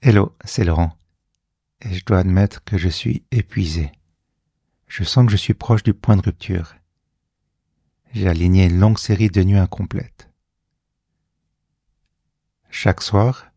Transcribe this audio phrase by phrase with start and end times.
[0.00, 0.96] Hello, c'est Laurent.
[1.80, 3.90] Et je dois admettre que je suis épuisé.
[4.86, 6.76] Je sens que je suis proche du point de rupture.
[8.12, 10.30] J'ai aligné une longue série de nuits incomplètes.
[12.70, 13.50] Chaque soir,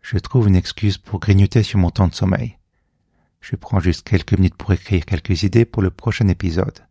[0.00, 2.56] je trouve une excuse pour grignoter sur mon temps de sommeil.
[3.42, 6.86] Je prends juste quelques minutes pour écrire quelques idées pour le prochain épisode.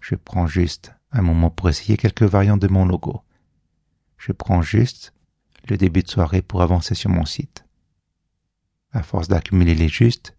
[0.00, 3.20] Je prends juste un moment pour essayer quelques variantes de mon logo.
[4.16, 5.12] Je prends juste
[5.68, 7.66] le début de soirée pour avancer sur mon site
[8.92, 10.36] à force d'accumuler les justes,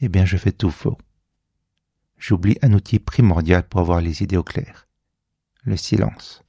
[0.00, 0.98] eh bien je fais tout faux.
[2.18, 4.88] J'oublie un outil primordial pour avoir les idées au clair,
[5.62, 6.42] le silence.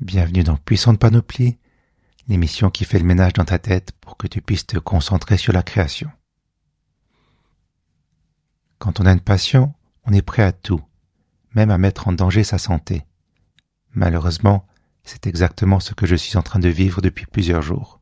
[0.00, 1.58] Bienvenue dans Puissante Panoplie,
[2.28, 5.52] l'émission qui fait le ménage dans ta tête pour que tu puisses te concentrer sur
[5.52, 6.10] la création.
[8.78, 9.72] Quand on a une passion,
[10.04, 10.82] on est prêt à tout,
[11.54, 13.06] même à mettre en danger sa santé.
[13.92, 14.66] Malheureusement,
[15.04, 18.00] c'est exactement ce que je suis en train de vivre depuis plusieurs jours.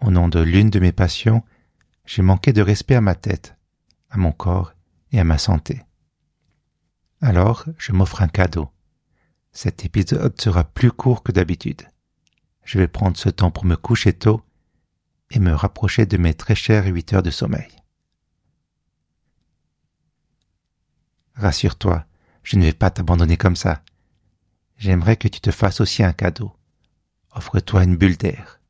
[0.00, 1.44] Au nom de l'une de mes passions,
[2.06, 3.56] j'ai manqué de respect à ma tête,
[4.08, 4.72] à mon corps
[5.12, 5.82] et à ma santé.
[7.20, 8.70] Alors, je m'offre un cadeau.
[9.52, 11.82] Cet épisode sera plus court que d'habitude.
[12.64, 14.42] Je vais prendre ce temps pour me coucher tôt
[15.30, 17.68] et me rapprocher de mes très chères huit heures de sommeil.
[21.34, 22.04] Rassure-toi,
[22.42, 23.82] je ne vais pas t'abandonner comme ça
[24.80, 26.52] j'aimerais que tu te fasses aussi un cadeau.
[27.32, 28.60] Offre-toi une bulle d'air.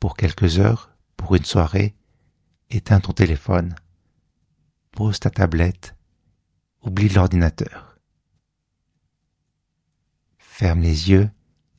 [0.00, 1.94] Pour quelques heures, pour une soirée,
[2.68, 3.74] éteins ton téléphone.
[4.90, 5.96] Pose ta tablette.
[6.82, 7.96] Oublie l'ordinateur.
[10.36, 11.30] Ferme les yeux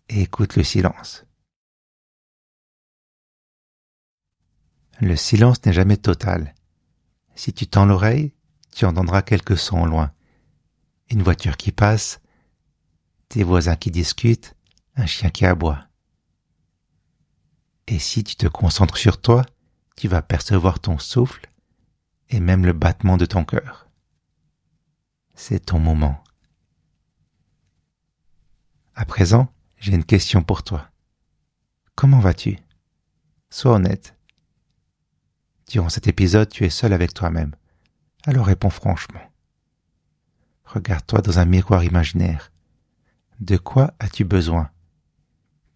[0.10, 1.26] et écoute le silence.
[5.02, 6.56] Le silence n'est jamais total.
[7.36, 8.34] Si tu tends l'oreille,
[8.74, 10.14] tu entendras quelques sons au loin.
[11.10, 12.21] Une voiture qui passe,
[13.32, 14.56] tes voisins qui discutent,
[14.98, 15.80] un chien qui aboie.
[17.88, 19.46] Et si tu te concentres sur toi,
[19.96, 21.50] tu vas percevoir ton souffle
[22.30, 23.88] et même le battement de ton cœur.
[25.34, 26.22] C'est ton moment.
[28.96, 29.48] À présent,
[29.78, 30.90] j'ai une question pour toi.
[31.96, 32.60] Comment vas-tu?
[33.50, 34.14] Sois honnête.
[35.70, 37.56] Durant cet épisode, tu es seul avec toi-même.
[38.26, 39.22] Alors réponds franchement.
[40.66, 42.51] Regarde-toi dans un miroir imaginaire
[43.42, 44.70] de quoi as-tu besoin?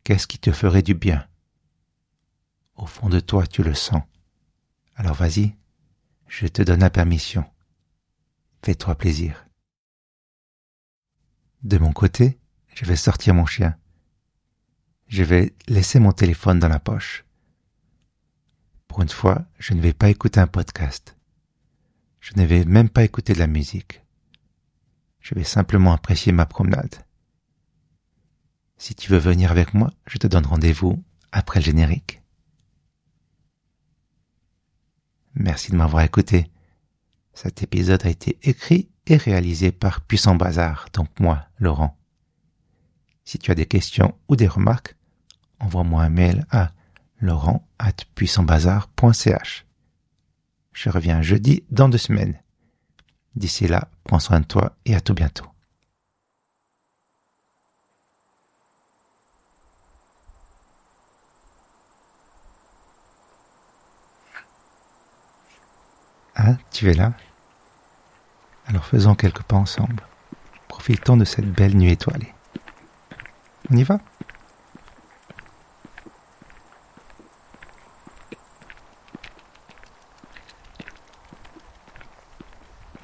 [0.03, 1.27] Qu'est-ce qui te ferait du bien?
[2.75, 4.03] Au fond de toi, tu le sens.
[4.95, 5.55] Alors vas-y,
[6.27, 7.43] je te donne la permission.
[8.63, 9.47] Fais-toi plaisir.
[11.63, 12.39] De mon côté,
[12.75, 13.75] je vais sortir mon chien.
[15.07, 17.25] Je vais laisser mon téléphone dans la poche.
[18.87, 21.17] Pour une fois, je ne vais pas écouter un podcast.
[22.19, 24.03] Je ne vais même pas écouter de la musique.
[25.19, 27.04] Je vais simplement apprécier ma promenade.
[28.77, 32.21] Si tu veux venir avec moi, je te donne rendez-vous après le générique.
[35.33, 36.49] Merci de m'avoir écouté.
[37.33, 41.97] Cet épisode a été écrit et réalisé par Puissant Bazar, donc moi, Laurent.
[43.23, 44.95] Si tu as des questions ou des remarques,
[45.59, 46.71] envoie-moi un mail à
[47.19, 49.65] laurent at puissantbazar.ch.
[50.73, 52.39] Je reviens jeudi dans deux semaines.
[53.35, 55.54] D'ici là, prends soin de toi et à tout bientôt.
[66.47, 67.11] Ah, tu es là
[68.67, 70.05] Alors faisons quelques pas ensemble.
[70.67, 72.31] Profitons de cette belle nuit étoilée.
[73.71, 73.97] On y va?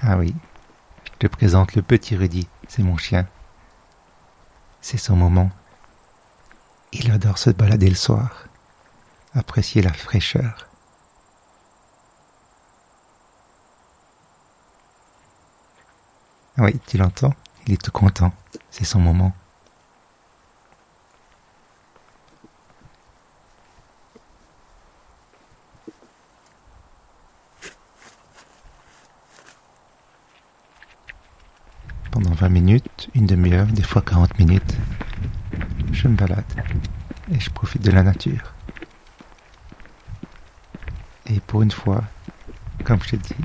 [0.04, 0.36] Ah oui,
[1.06, 3.26] je te présente le petit Rudy, c'est mon chien.
[4.82, 5.50] C'est son moment.
[6.92, 8.46] Il adore se balader le soir,
[9.34, 10.71] apprécier la fraîcheur
[16.64, 17.34] Oui, tu l'entends?
[17.66, 18.32] Il est tout content.
[18.70, 19.34] C'est son moment.
[32.12, 34.78] Pendant 20 minutes, une demi-heure, des fois 40 minutes,
[35.92, 36.46] je me balade
[37.32, 38.54] et je profite de la nature.
[41.26, 42.04] Et pour une fois,
[42.84, 43.36] comme je t'ai dit,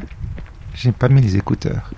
[0.75, 1.91] j'ai pas mis les écouteurs.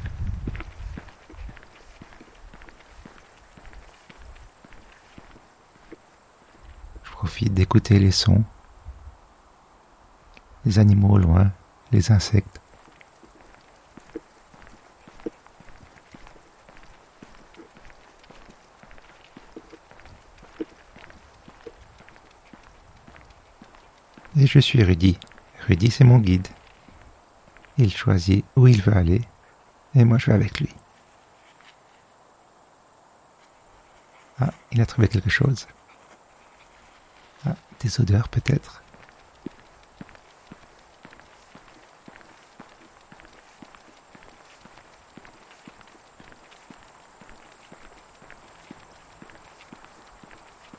[7.18, 8.44] profite d'écouter les sons,
[10.64, 11.50] les animaux au loin,
[11.90, 12.60] les insectes.
[24.36, 25.18] Et je suis Rudy.
[25.66, 26.46] Rudy, c'est mon guide.
[27.78, 29.22] Il choisit où il veut aller
[29.96, 30.72] et moi je vais avec lui.
[34.40, 35.66] Ah, il a trouvé quelque chose.
[37.46, 38.82] Ah, des odeurs peut-être.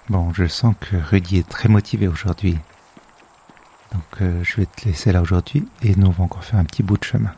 [0.09, 2.57] Bon, je sens que Rudy est très motivé aujourd'hui.
[3.91, 6.65] Donc euh, je vais te laisser là aujourd'hui et nous on va encore faire un
[6.65, 7.33] petit bout de chemin.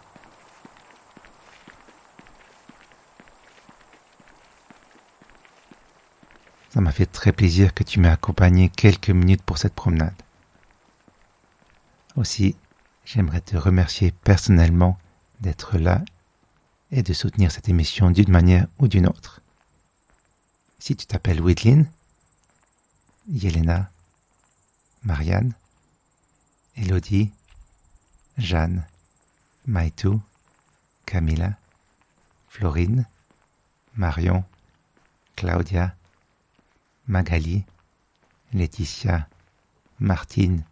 [6.74, 10.16] Ça m'a fait très plaisir que tu m'aies accompagné quelques minutes pour cette promenade.
[12.16, 12.56] Aussi,
[13.04, 14.98] j'aimerais te remercier personnellement
[15.42, 16.02] d'être là
[16.92, 19.42] et de soutenir cette émission d'une manière ou d'une autre.
[20.80, 21.84] Si tu t'appelles Whitlin,
[23.30, 23.90] Yelena,
[25.04, 25.54] Marianne,
[26.78, 27.32] Elodie,
[28.38, 28.86] Jeanne,
[29.68, 30.22] Maïtou,
[31.06, 31.54] Camilla,
[32.48, 33.06] Florine,
[33.96, 34.46] Marion,
[35.36, 35.94] Claudia,
[37.12, 37.66] Magali,
[38.54, 39.28] Laetitia,
[40.00, 40.64] Martine,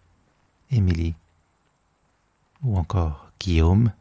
[0.71, 1.13] Émilie,
[2.63, 3.91] ou encore Guillaume,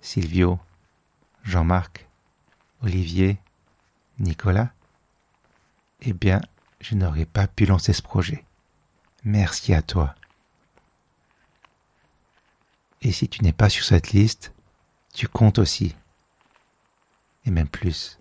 [0.00, 0.58] Silvio,
[1.44, 2.06] Jean-Marc,
[2.82, 3.36] Olivier,
[4.18, 4.70] Nicolas,
[6.00, 6.40] eh bien,
[6.80, 8.42] je n'aurais pas pu lancer ce projet.
[9.24, 10.14] Merci à toi.
[13.02, 14.50] Et si tu n'es pas sur cette liste,
[15.12, 15.94] tu comptes aussi.
[17.44, 18.18] Et même plus.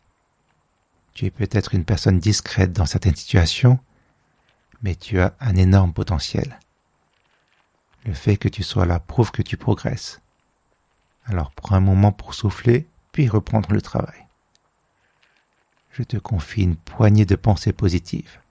[1.15, 3.79] Tu es peut-être une personne discrète dans certaines situations,
[4.83, 6.59] mais tu as un énorme potentiel.
[8.05, 10.19] Le fait que tu sois là prouve que tu progresses.
[11.25, 14.27] Alors prends un moment pour souffler, puis reprendre le travail.
[15.91, 18.41] Je te confie une poignée de pensées positives.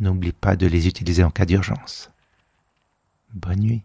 [0.00, 2.10] N'oublie pas de les utiliser en cas d'urgence.
[3.32, 3.82] Bonne nuit.